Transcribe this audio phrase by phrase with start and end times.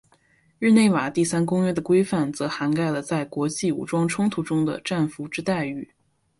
[0.57, 5.91] 日内瓦第三公约的规范则涵盖了在国际武装冲突中的战俘之待遇。